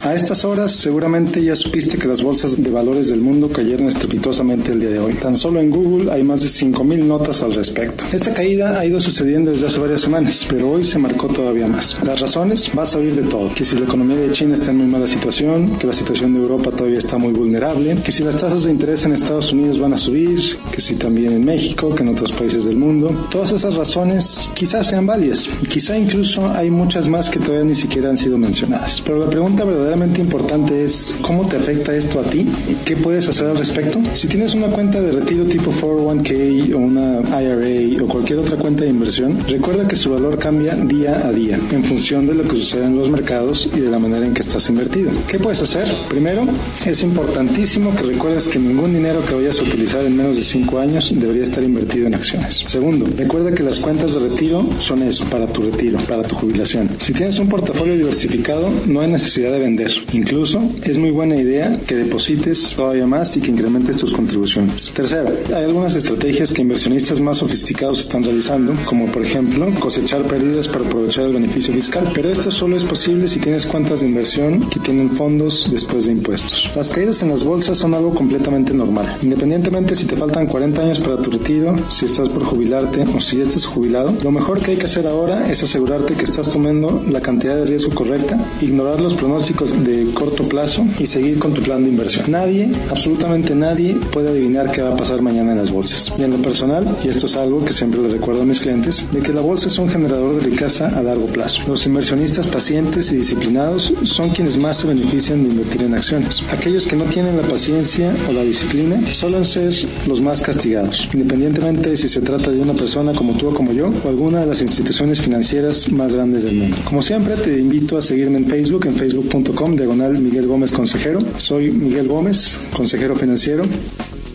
A 0.00 0.14
estas 0.14 0.44
horas 0.44 0.70
seguramente 0.70 1.42
ya 1.42 1.56
supiste 1.56 1.98
que 1.98 2.06
las 2.06 2.22
bolsas 2.22 2.62
de 2.62 2.70
valores 2.70 3.08
del 3.08 3.20
mundo 3.20 3.50
cayeron 3.50 3.88
estrepitosamente 3.88 4.70
el 4.70 4.78
día 4.78 4.90
de 4.90 5.00
hoy. 5.00 5.14
Tan 5.14 5.36
solo 5.36 5.58
en 5.58 5.70
Google 5.70 6.12
hay 6.12 6.22
más 6.22 6.40
de 6.42 6.46
5.000 6.46 7.02
notas 7.02 7.42
al 7.42 7.52
respecto. 7.52 8.04
Esta 8.12 8.32
caída 8.32 8.78
ha 8.78 8.86
ido 8.86 9.00
sucediendo 9.00 9.50
desde 9.50 9.66
hace 9.66 9.80
varias 9.80 10.02
semanas, 10.02 10.46
pero 10.48 10.70
hoy 10.70 10.84
se 10.84 11.00
marcó 11.00 11.26
todavía 11.26 11.66
más. 11.66 11.96
Las 12.04 12.20
razones, 12.20 12.70
vas 12.72 12.94
a 12.94 12.98
oír 12.98 13.16
de 13.16 13.22
todo. 13.22 13.52
Que 13.52 13.64
si 13.64 13.76
la 13.76 13.86
economía 13.86 14.18
de 14.18 14.30
China 14.30 14.54
está 14.54 14.70
en 14.70 14.76
muy 14.76 14.86
mala 14.86 15.08
situación, 15.08 15.76
que 15.78 15.88
la 15.88 15.92
situación 15.92 16.32
de 16.32 16.42
Europa 16.42 16.70
todavía 16.70 16.98
está 16.98 17.18
muy 17.18 17.32
vulnerable, 17.32 17.96
que 18.04 18.12
si 18.12 18.22
las 18.22 18.36
tasas 18.36 18.64
de 18.64 18.70
interés 18.70 19.04
en 19.04 19.14
Estados 19.14 19.52
Unidos 19.52 19.80
van 19.80 19.94
a 19.94 19.98
subir, 19.98 20.40
que 20.70 20.80
si 20.80 20.94
también 20.94 21.32
en 21.32 21.44
México, 21.44 21.92
que 21.92 22.04
en 22.04 22.10
otros 22.10 22.30
países 22.30 22.64
del 22.64 22.76
mundo. 22.76 23.08
Todas 23.32 23.50
esas 23.50 23.74
razones 23.74 24.48
quizás 24.54 24.86
sean 24.86 25.06
válidas 25.06 25.50
y 25.60 25.66
quizá 25.66 25.98
incluso 25.98 26.48
hay 26.50 26.70
muchas 26.70 27.08
más 27.08 27.28
que 27.28 27.40
todavía 27.40 27.64
ni 27.64 27.74
siquiera 27.74 28.10
han 28.10 28.18
sido 28.18 28.38
mencionadas. 28.38 29.02
Pero 29.04 29.18
la 29.18 29.28
pregunta 29.28 29.64
verdadera 29.64 29.87
verdaderamente 29.88 30.20
importante 30.20 30.84
es 30.84 31.16
cómo 31.22 31.48
te 31.48 31.56
afecta 31.56 31.96
esto 31.96 32.20
a 32.20 32.24
ti, 32.24 32.46
qué 32.84 32.94
puedes 32.94 33.26
hacer 33.26 33.46
al 33.46 33.56
respecto. 33.56 33.98
Si 34.12 34.28
tienes 34.28 34.54
una 34.54 34.66
cuenta 34.66 35.00
de 35.00 35.12
retiro 35.12 35.44
tipo 35.44 35.72
401k 35.72 36.74
o 36.74 36.78
una 36.78 37.20
IRA 37.40 38.04
o 38.04 38.06
cualquier 38.06 38.40
otra 38.40 38.58
cuenta 38.58 38.84
de 38.84 38.90
inversión, 38.90 39.38
recuerda 39.48 39.88
que 39.88 39.96
su 39.96 40.12
valor 40.12 40.38
cambia 40.38 40.74
día 40.74 41.26
a 41.26 41.32
día 41.32 41.58
en 41.72 41.84
función 41.84 42.26
de 42.26 42.34
lo 42.34 42.42
que 42.42 42.50
sucede 42.50 42.84
en 42.84 42.98
los 42.98 43.08
mercados 43.08 43.70
y 43.74 43.80
de 43.80 43.90
la 43.90 43.98
manera 43.98 44.26
en 44.26 44.34
que 44.34 44.42
estás 44.42 44.68
invertido. 44.68 45.10
¿Qué 45.26 45.38
puedes 45.38 45.62
hacer? 45.62 45.88
Primero, 46.10 46.46
es 46.84 47.02
importantísimo 47.02 47.94
que 47.96 48.02
recuerdes 48.02 48.46
que 48.48 48.58
ningún 48.58 48.92
dinero 48.92 49.24
que 49.24 49.36
vayas 49.36 49.58
a 49.58 49.62
utilizar 49.62 50.04
en 50.04 50.18
menos 50.18 50.36
de 50.36 50.42
5 50.42 50.78
años 50.80 51.10
debería 51.18 51.44
estar 51.44 51.64
invertido 51.64 52.08
en 52.08 52.14
acciones. 52.14 52.62
Segundo, 52.66 53.06
recuerda 53.16 53.54
que 53.54 53.62
las 53.62 53.78
cuentas 53.78 54.12
de 54.12 54.28
retiro 54.28 54.68
son 54.80 55.02
eso, 55.02 55.24
para 55.30 55.46
tu 55.46 55.62
retiro, 55.62 55.98
para 56.06 56.24
tu 56.24 56.34
jubilación. 56.34 56.90
Si 56.98 57.14
tienes 57.14 57.38
un 57.38 57.48
portafolio 57.48 57.96
diversificado, 57.96 58.68
no 58.86 59.00
hay 59.00 59.08
necesidad 59.08 59.52
de 59.52 59.60
vender 59.60 59.77
Incluso 60.12 60.60
es 60.82 60.98
muy 60.98 61.10
buena 61.10 61.36
idea 61.36 61.78
que 61.86 61.96
deposites 61.96 62.74
todavía 62.74 63.06
más 63.06 63.36
y 63.36 63.40
que 63.40 63.50
incrementes 63.50 63.96
tus 63.96 64.12
contribuciones. 64.12 64.90
Tercero, 64.94 65.30
hay 65.54 65.64
algunas 65.64 65.94
estrategias 65.94 66.52
que 66.52 66.62
inversionistas 66.62 67.20
más 67.20 67.38
sofisticados 67.38 68.00
están 68.00 68.24
realizando, 68.24 68.74
como 68.84 69.06
por 69.06 69.24
ejemplo 69.24 69.68
cosechar 69.78 70.22
pérdidas 70.22 70.68
para 70.68 70.84
aprovechar 70.84 71.26
el 71.26 71.32
beneficio 71.32 71.72
fiscal. 71.72 72.10
Pero 72.14 72.30
esto 72.30 72.50
solo 72.50 72.76
es 72.76 72.84
posible 72.84 73.28
si 73.28 73.38
tienes 73.38 73.66
cuentas 73.66 74.00
de 74.00 74.08
inversión 74.08 74.68
que 74.68 74.80
tienen 74.80 75.10
fondos 75.10 75.68
después 75.70 76.06
de 76.06 76.12
impuestos. 76.12 76.70
Las 76.74 76.90
caídas 76.90 77.22
en 77.22 77.30
las 77.30 77.44
bolsas 77.44 77.78
son 77.78 77.94
algo 77.94 78.14
completamente 78.14 78.74
normal. 78.74 79.16
Independientemente 79.22 79.94
si 79.94 80.06
te 80.06 80.16
faltan 80.16 80.46
40 80.46 80.82
años 80.82 81.00
para 81.00 81.20
tu 81.22 81.30
retiro, 81.30 81.74
si 81.90 82.06
estás 82.06 82.28
por 82.28 82.44
jubilarte 82.44 83.04
o 83.14 83.20
si 83.20 83.38
ya 83.38 83.44
estás 83.44 83.66
jubilado, 83.66 84.12
lo 84.22 84.30
mejor 84.30 84.60
que 84.60 84.72
hay 84.72 84.76
que 84.76 84.86
hacer 84.86 85.06
ahora 85.06 85.50
es 85.50 85.62
asegurarte 85.62 86.14
que 86.14 86.24
estás 86.24 86.48
tomando 86.50 87.02
la 87.08 87.20
cantidad 87.20 87.56
de 87.56 87.66
riesgo 87.66 87.94
correcta, 87.94 88.38
ignorar 88.60 89.00
los 89.00 89.14
pronósticos 89.14 89.67
de 89.72 90.12
corto 90.14 90.44
plazo 90.44 90.84
y 90.98 91.06
seguir 91.06 91.38
con 91.38 91.52
tu 91.52 91.62
plan 91.62 91.82
de 91.82 91.90
inversión. 91.90 92.30
Nadie, 92.30 92.70
absolutamente 92.90 93.54
nadie, 93.54 93.94
puede 94.12 94.30
adivinar 94.30 94.70
qué 94.70 94.82
va 94.82 94.90
a 94.90 94.96
pasar 94.96 95.22
mañana 95.22 95.52
en 95.52 95.58
las 95.58 95.70
bolsas. 95.70 96.12
Y 96.18 96.22
en 96.22 96.30
lo 96.30 96.38
personal, 96.38 96.96
y 97.04 97.08
esto 97.08 97.26
es 97.26 97.36
algo 97.36 97.64
que 97.64 97.72
siempre 97.72 98.00
le 98.00 98.08
recuerdo 98.08 98.42
a 98.42 98.44
mis 98.44 98.60
clientes, 98.60 99.08
de 99.12 99.20
que 99.20 99.32
la 99.32 99.40
bolsa 99.40 99.68
es 99.68 99.78
un 99.78 99.88
generador 99.88 100.40
de 100.40 100.48
riqueza 100.48 100.88
a 100.88 101.02
largo 101.02 101.26
plazo. 101.26 101.62
Los 101.68 101.86
inversionistas 101.86 102.46
pacientes 102.46 103.12
y 103.12 103.16
disciplinados 103.16 103.92
son 104.04 104.30
quienes 104.30 104.58
más 104.58 104.78
se 104.78 104.88
benefician 104.88 105.42
de 105.42 105.50
invertir 105.50 105.84
en 105.84 105.94
acciones. 105.94 106.40
Aquellos 106.50 106.86
que 106.86 106.96
no 106.96 107.04
tienen 107.04 107.36
la 107.36 107.46
paciencia 107.46 108.14
o 108.28 108.32
la 108.32 108.42
disciplina 108.42 109.00
suelen 109.12 109.44
ser 109.44 109.74
los 110.06 110.20
más 110.20 110.42
castigados, 110.42 111.08
independientemente 111.12 111.90
de 111.90 111.96
si 111.96 112.08
se 112.08 112.20
trata 112.20 112.50
de 112.50 112.60
una 112.60 112.74
persona 112.74 113.12
como 113.12 113.34
tú 113.34 113.48
o 113.48 113.54
como 113.54 113.72
yo 113.72 113.90
o 114.04 114.08
alguna 114.08 114.40
de 114.40 114.46
las 114.46 114.62
instituciones 114.62 115.20
financieras 115.20 115.90
más 115.92 116.12
grandes 116.12 116.44
del 116.44 116.56
mundo. 116.56 116.76
Como 116.84 117.02
siempre, 117.02 117.34
te 117.34 117.58
invito 117.58 117.98
a 117.98 118.02
seguirme 118.02 118.38
en 118.38 118.46
Facebook, 118.46 118.86
en 118.86 118.94
facebook.com 118.94 119.57
diagonal 119.66 120.16
Miguel 120.18 120.46
Gómez 120.46 120.70
Consejero. 120.70 121.20
Soy 121.36 121.72
Miguel 121.72 122.06
Gómez, 122.06 122.56
consejero 122.76 123.16
financiero 123.16 123.64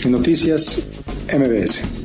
Noticias 0.06 0.84
MBS. 1.34 2.03